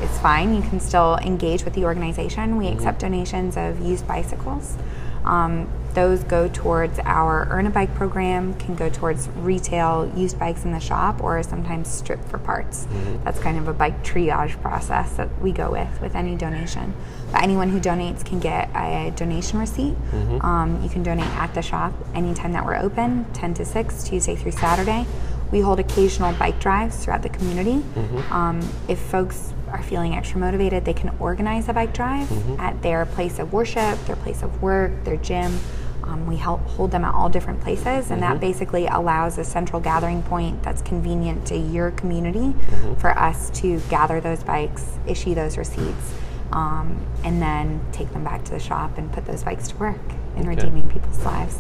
[0.02, 2.56] it's fine, you can still engage with the organization.
[2.58, 4.78] We accept donations of used bicycles.
[5.26, 10.64] Um, those go towards our Earn a Bike program, can go towards retail used bikes
[10.64, 12.88] in the shop, or sometimes strip for parts.
[13.24, 16.94] That's kind of a bike triage process that we go with with any donation.
[17.32, 19.96] But anyone who donates can get a donation receipt.
[20.42, 24.36] Um, you can donate at the shop anytime that we're open, 10 to 6, Tuesday
[24.36, 25.06] through Saturday.
[25.52, 27.84] We hold occasional bike drives throughout the community.
[28.32, 33.06] Um, if folks are feeling extra motivated, they can organize a bike drive at their
[33.06, 35.58] place of worship, their place of work, their gym.
[36.04, 39.80] Um, we help hold them at all different places, and that basically allows a central
[39.80, 42.56] gathering point that's convenient to your community
[42.98, 46.14] for us to gather those bikes, issue those receipts,
[46.52, 50.00] um, and then take them back to the shop and put those bikes to work
[50.36, 50.50] in Okay.
[50.50, 51.60] redeeming people's lives.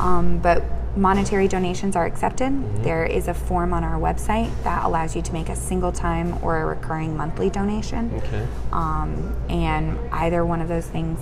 [0.00, 0.64] Um, but
[0.96, 2.82] monetary donations are accepted.
[2.82, 6.42] There is a form on our website that allows you to make a single time
[6.42, 8.12] or a recurring monthly donation.
[8.24, 8.46] okay.
[8.72, 11.20] Um, and either one of those things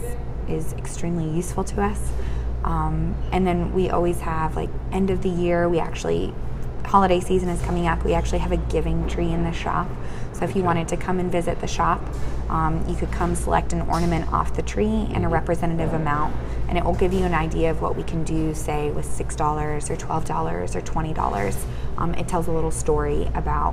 [0.49, 2.13] is extremely useful to us.
[2.65, 6.33] Um, and then we always have like end of the year, we actually,
[6.85, 9.89] holiday season is coming up, we actually have a giving tree in the shop.
[10.33, 12.01] So if you wanted to come and visit the shop,
[12.49, 16.35] um, you could come select an ornament off the tree and a representative amount,
[16.69, 19.91] and it will give you an idea of what we can do, say, with $6
[19.91, 21.65] or $12 or $20.
[21.99, 23.73] Um, it tells a little story about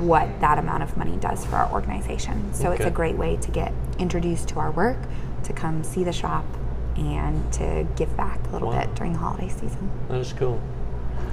[0.00, 2.52] what that amount of money does for our organization.
[2.54, 4.98] So it's a great way to get introduced to our work,
[5.44, 6.44] to come see the shop,
[6.96, 8.80] and to give back a little Wow.
[8.80, 9.90] bit during the holiday season.
[10.08, 10.60] That is cool.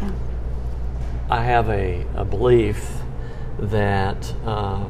[0.01, 0.11] Yeah.
[1.29, 2.89] I have a, a belief
[3.57, 4.85] that, uh,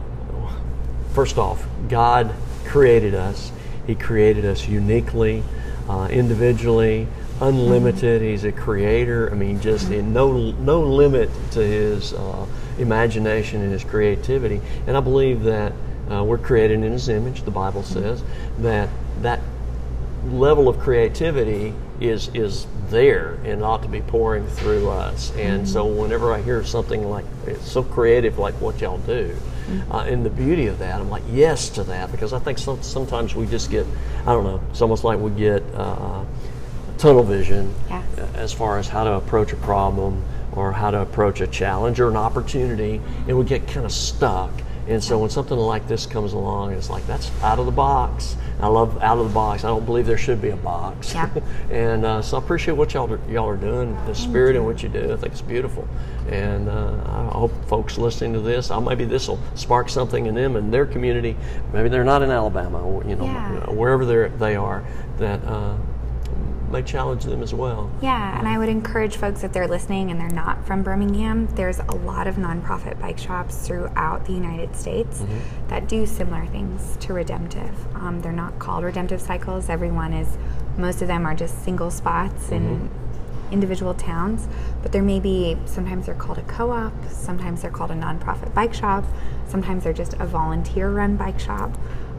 [1.13, 2.33] first off, God
[2.65, 3.51] created us.
[3.87, 5.43] He created us uniquely,
[5.87, 7.07] uh, individually,
[7.39, 8.21] unlimited.
[8.21, 9.29] He's a creator.
[9.31, 12.45] I mean, just in no no limit to his uh,
[12.79, 14.59] imagination and his creativity.
[14.87, 15.73] And I believe that
[16.09, 17.43] uh, we're created in His image.
[17.43, 18.23] The Bible says
[18.59, 18.89] that
[19.21, 19.39] that
[20.27, 25.31] level of creativity is is there and ought to be pouring through us.
[25.37, 29.35] And so whenever I hear something like it's so creative like what y'all do,
[29.91, 32.81] uh, and the beauty of that, I'm like yes to that because I think some,
[32.83, 33.85] sometimes we just get
[34.25, 34.61] I don't know.
[34.69, 36.23] It's almost like we get uh,
[36.97, 38.03] tunnel vision Yeah.
[38.35, 40.23] as far as how to approach a problem
[40.53, 44.51] or how to approach a challenge or an opportunity, and we get kind of stuck.
[44.87, 48.37] And so when something like this comes along, it's like that's out of the box.
[48.61, 49.63] I love out of the box.
[49.63, 51.13] I don't believe there should be a box.
[51.13, 51.29] Yeah.
[51.71, 54.83] and uh, so I appreciate what y'all are, y'all are doing, the spirit in what
[54.83, 55.11] you do.
[55.13, 55.87] I think it's beautiful.
[56.29, 60.35] And uh, I hope folks listening to this, uh, maybe this will spark something in
[60.35, 61.35] them and their community.
[61.73, 63.69] Maybe they're not in Alabama, or, you know, Yeah.
[63.71, 64.83] wherever they're, they are,
[65.17, 65.43] that
[66.71, 67.91] may challenge them as well.
[68.01, 71.79] Yeah, and I would encourage folks if they're listening and they're not from Birmingham, there's
[71.79, 75.23] a lot of nonprofit bike shops throughout the United States
[75.67, 77.95] that do similar things to Redemptive.
[77.95, 80.37] Um, they're not called Redemptive Cycles, everyone is
[80.77, 82.89] Most of them are just single spots in
[83.51, 84.47] individual towns,
[84.81, 88.53] but there may be sometimes they're called a co op, sometimes they're called a nonprofit
[88.53, 89.05] bike shop,
[89.47, 91.71] sometimes they're just a volunteer run bike shop.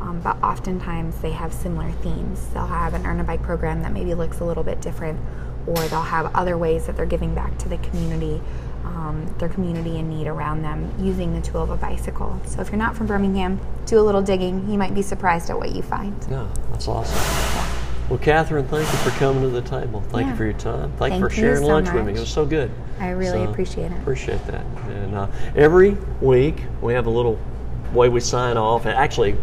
[0.07, 2.47] Um, but oftentimes they have similar themes.
[2.55, 5.19] They'll have an earn a bike program that maybe looks a little bit different,
[5.67, 8.41] or they'll have other ways that they're giving back to the community,
[8.85, 12.41] um, their community in need around them, using the tool of a bicycle.
[12.47, 14.71] So if you're not from Birmingham, do a little digging.
[14.71, 16.15] You might be surprised at what you find.
[16.31, 17.73] Yeah, that's awesome.
[18.09, 20.01] Well, Catherine, thank you for coming to the table.
[20.11, 20.93] Thank you for your time.
[20.93, 22.13] Thank, you Thank for you sharing so lunch with me.
[22.13, 22.71] It was so good.
[23.01, 23.99] I really So, appreciate it.
[23.99, 24.65] Appreciate that.
[24.91, 25.27] And uh,
[25.57, 27.37] every week we have a little
[27.93, 28.87] way we sign off.
[28.87, 29.37] And actually,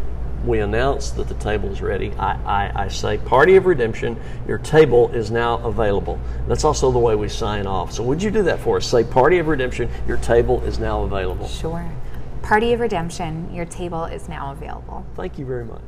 [0.46, 2.12] we announce that the table is ready.
[2.14, 6.20] I, I, I say, Party of Redemption, your table is now available.
[6.48, 7.92] That's also the way we sign off.
[7.94, 8.86] So would you do that for us?
[8.86, 11.48] Say, Party of Redemption, your table is now available.
[11.48, 11.90] Sure.
[12.42, 15.06] Party of Redemption, your table is now available.
[15.16, 15.82] Thank you very much.